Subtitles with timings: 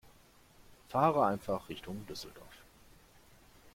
[0.87, 2.63] Fahre einfach Richtung Düsseldorf